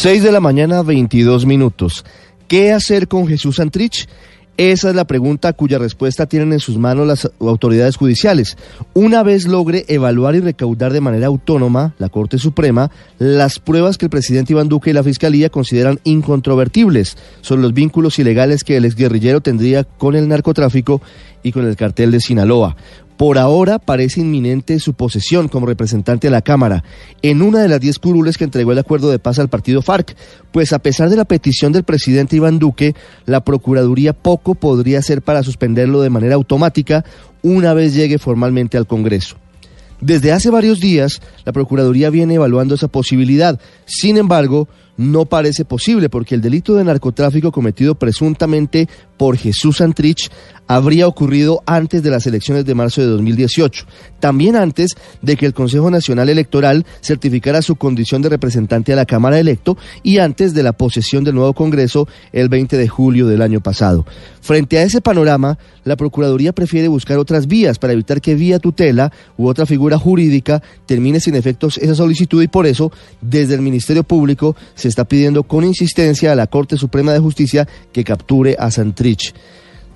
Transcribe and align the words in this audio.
6 0.00 0.22
de 0.22 0.32
la 0.32 0.40
mañana, 0.40 0.82
22 0.82 1.44
minutos. 1.44 2.06
¿Qué 2.48 2.72
hacer 2.72 3.06
con 3.06 3.26
Jesús 3.26 3.56
Santrich? 3.56 4.08
Esa 4.56 4.88
es 4.88 4.94
la 4.94 5.06
pregunta 5.06 5.52
cuya 5.52 5.76
respuesta 5.76 6.24
tienen 6.24 6.54
en 6.54 6.58
sus 6.58 6.78
manos 6.78 7.06
las 7.06 7.30
autoridades 7.38 7.96
judiciales. 7.96 8.56
Una 8.94 9.22
vez 9.22 9.46
logre 9.46 9.84
evaluar 9.88 10.36
y 10.36 10.40
recaudar 10.40 10.94
de 10.94 11.02
manera 11.02 11.26
autónoma 11.26 11.94
la 11.98 12.08
Corte 12.08 12.38
Suprema 12.38 12.90
las 13.18 13.58
pruebas 13.58 13.98
que 13.98 14.06
el 14.06 14.10
presidente 14.10 14.54
Iván 14.54 14.70
Duque 14.70 14.88
y 14.88 14.94
la 14.94 15.02
Fiscalía 15.02 15.50
consideran 15.50 16.00
incontrovertibles 16.04 17.18
sobre 17.42 17.60
los 17.60 17.74
vínculos 17.74 18.18
ilegales 18.18 18.64
que 18.64 18.78
el 18.78 18.86
exguerrillero 18.86 19.42
tendría 19.42 19.84
con 19.84 20.16
el 20.16 20.28
narcotráfico 20.28 21.02
y 21.42 21.52
con 21.52 21.66
el 21.66 21.76
cartel 21.76 22.10
de 22.10 22.20
Sinaloa. 22.20 22.74
Por 23.20 23.36
ahora 23.36 23.78
parece 23.78 24.22
inminente 24.22 24.80
su 24.80 24.94
posesión 24.94 25.48
como 25.48 25.66
representante 25.66 26.28
de 26.28 26.30
la 26.30 26.40
Cámara 26.40 26.84
en 27.20 27.42
una 27.42 27.60
de 27.60 27.68
las 27.68 27.78
diez 27.78 27.98
curules 27.98 28.38
que 28.38 28.44
entregó 28.44 28.72
el 28.72 28.78
acuerdo 28.78 29.10
de 29.10 29.18
paz 29.18 29.38
al 29.38 29.50
partido 29.50 29.82
FARC, 29.82 30.16
pues 30.52 30.72
a 30.72 30.78
pesar 30.78 31.10
de 31.10 31.16
la 31.16 31.26
petición 31.26 31.70
del 31.70 31.84
presidente 31.84 32.36
Iván 32.36 32.58
Duque, 32.58 32.94
la 33.26 33.44
Procuraduría 33.44 34.14
poco 34.14 34.54
podría 34.54 35.00
hacer 35.00 35.20
para 35.20 35.42
suspenderlo 35.42 36.00
de 36.00 36.08
manera 36.08 36.36
automática 36.36 37.04
una 37.42 37.74
vez 37.74 37.92
llegue 37.92 38.18
formalmente 38.18 38.78
al 38.78 38.86
Congreso. 38.86 39.36
Desde 40.00 40.32
hace 40.32 40.48
varios 40.48 40.80
días, 40.80 41.20
la 41.44 41.52
Procuraduría 41.52 42.08
viene 42.08 42.36
evaluando 42.36 42.74
esa 42.74 42.88
posibilidad. 42.88 43.60
Sin 43.84 44.16
embargo, 44.16 44.66
no 45.00 45.24
parece 45.24 45.64
posible 45.64 46.10
porque 46.10 46.34
el 46.34 46.42
delito 46.42 46.74
de 46.74 46.84
narcotráfico 46.84 47.50
cometido 47.50 47.94
presuntamente 47.94 48.86
por 49.16 49.38
Jesús 49.38 49.78
Santrich 49.78 50.30
habría 50.66 51.08
ocurrido 51.08 51.62
antes 51.66 52.02
de 52.02 52.10
las 52.10 52.26
elecciones 52.26 52.64
de 52.64 52.74
marzo 52.74 53.00
de 53.00 53.08
2018, 53.08 53.86
también 54.20 54.56
antes 54.56 54.92
de 55.20 55.36
que 55.36 55.46
el 55.46 55.54
Consejo 55.54 55.90
Nacional 55.90 56.28
Electoral 56.28 56.86
certificara 57.00 57.60
su 57.62 57.76
condición 57.76 58.22
de 58.22 58.28
representante 58.28 58.92
a 58.92 58.96
la 58.96 59.06
Cámara 59.06 59.40
electo 59.40 59.76
y 60.02 60.18
antes 60.18 60.54
de 60.54 60.62
la 60.62 60.72
posesión 60.72 61.24
del 61.24 61.34
nuevo 61.34 61.54
Congreso 61.54 62.06
el 62.32 62.48
20 62.48 62.76
de 62.76 62.86
julio 62.86 63.26
del 63.26 63.42
año 63.42 63.60
pasado. 63.60 64.06
Frente 64.42 64.78
a 64.78 64.82
ese 64.82 65.00
panorama, 65.00 65.58
la 65.84 65.96
Procuraduría 65.96 66.52
prefiere 66.52 66.88
buscar 66.88 67.18
otras 67.18 67.46
vías 67.46 67.78
para 67.78 67.94
evitar 67.94 68.20
que 68.20 68.34
vía 68.34 68.58
tutela 68.58 69.12
u 69.36 69.48
otra 69.48 69.66
figura 69.66 69.98
jurídica 69.98 70.62
termine 70.86 71.20
sin 71.20 71.34
efectos 71.34 71.78
esa 71.78 71.94
solicitud 71.94 72.42
y 72.42 72.48
por 72.48 72.66
eso, 72.66 72.92
desde 73.20 73.54
el 73.54 73.60
Ministerio 73.60 74.04
Público, 74.04 74.54
se 74.74 74.89
está 74.90 75.04
pidiendo 75.04 75.44
con 75.44 75.64
insistencia 75.64 76.32
a 76.32 76.34
la 76.34 76.46
Corte 76.46 76.76
Suprema 76.76 77.12
de 77.12 77.20
Justicia 77.20 77.66
que 77.92 78.04
capture 78.04 78.56
a 78.58 78.70
Santrich. 78.70 79.32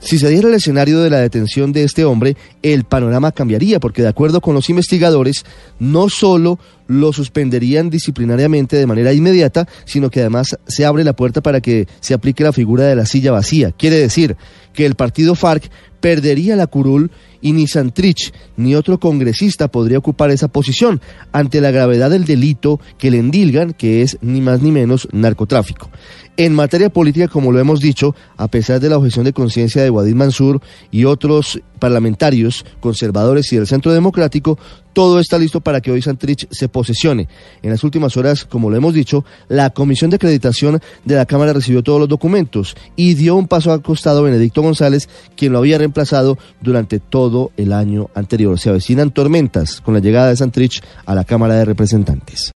Si 0.00 0.18
se 0.18 0.28
diera 0.28 0.48
el 0.48 0.54
escenario 0.54 1.00
de 1.00 1.08
la 1.08 1.20
detención 1.20 1.72
de 1.72 1.84
este 1.84 2.04
hombre, 2.04 2.36
el 2.62 2.84
panorama 2.84 3.32
cambiaría, 3.32 3.80
porque 3.80 4.02
de 4.02 4.08
acuerdo 4.08 4.40
con 4.40 4.54
los 4.54 4.68
investigadores, 4.68 5.44
no 5.78 6.10
solo 6.10 6.58
lo 6.86 7.12
suspenderían 7.12 7.90
disciplinariamente 7.90 8.76
de 8.76 8.86
manera 8.86 9.12
inmediata, 9.12 9.66
sino 9.84 10.10
que 10.10 10.20
además 10.20 10.56
se 10.66 10.84
abre 10.84 11.04
la 11.04 11.16
puerta 11.16 11.42
para 11.42 11.60
que 11.60 11.86
se 12.00 12.14
aplique 12.14 12.44
la 12.44 12.52
figura 12.52 12.84
de 12.84 12.96
la 12.96 13.06
silla 13.06 13.32
vacía. 13.32 13.72
Quiere 13.72 13.96
decir 13.96 14.36
que 14.72 14.86
el 14.86 14.94
partido 14.94 15.34
FARC 15.34 15.70
perdería 16.00 16.54
la 16.56 16.66
curul 16.66 17.10
y 17.40 17.52
ni 17.52 17.66
Santrich 17.66 18.32
ni 18.56 18.74
otro 18.74 19.00
congresista 19.00 19.68
podría 19.68 19.98
ocupar 19.98 20.30
esa 20.30 20.48
posición 20.48 21.00
ante 21.32 21.62
la 21.62 21.70
gravedad 21.70 22.10
del 22.10 22.26
delito 22.26 22.80
que 22.98 23.10
le 23.10 23.18
endilgan, 23.18 23.72
que 23.72 24.02
es 24.02 24.18
ni 24.20 24.42
más 24.42 24.60
ni 24.60 24.70
menos 24.70 25.08
narcotráfico. 25.12 25.90
En 26.36 26.54
materia 26.54 26.90
política, 26.90 27.28
como 27.28 27.52
lo 27.52 27.60
hemos 27.60 27.80
dicho, 27.80 28.14
a 28.36 28.48
pesar 28.48 28.80
de 28.80 28.90
la 28.90 28.98
objeción 28.98 29.24
de 29.24 29.32
conciencia 29.32 29.82
de 29.82 29.88
Guadil 29.88 30.16
Mansur 30.16 30.60
y 30.90 31.04
otros 31.04 31.60
parlamentarios 31.84 32.64
conservadores 32.80 33.52
y 33.52 33.56
del 33.56 33.66
Centro 33.66 33.92
Democrático, 33.92 34.58
todo 34.94 35.20
está 35.20 35.38
listo 35.38 35.60
para 35.60 35.82
que 35.82 35.90
hoy 35.90 36.00
Santrich 36.00 36.48
se 36.50 36.70
posesione. 36.70 37.28
En 37.62 37.68
las 37.68 37.84
últimas 37.84 38.16
horas, 38.16 38.46
como 38.46 38.70
lo 38.70 38.76
hemos 38.78 38.94
dicho, 38.94 39.22
la 39.48 39.68
Comisión 39.68 40.08
de 40.08 40.16
Acreditación 40.16 40.80
de 41.04 41.14
la 41.14 41.26
Cámara 41.26 41.52
recibió 41.52 41.82
todos 41.82 42.00
los 42.00 42.08
documentos 42.08 42.74
y 42.96 43.12
dio 43.12 43.36
un 43.36 43.48
paso 43.48 43.70
al 43.70 43.82
costado 43.82 44.22
Benedicto 44.22 44.62
González, 44.62 45.10
quien 45.36 45.52
lo 45.52 45.58
había 45.58 45.76
reemplazado 45.76 46.38
durante 46.62 47.00
todo 47.00 47.50
el 47.58 47.74
año 47.74 48.08
anterior. 48.14 48.58
Se 48.58 48.70
avecinan 48.70 49.10
tormentas 49.10 49.82
con 49.82 49.92
la 49.92 50.00
llegada 50.00 50.30
de 50.30 50.36
Santrich 50.36 50.82
a 51.04 51.14
la 51.14 51.24
Cámara 51.24 51.56
de 51.56 51.66
Representantes. 51.66 52.52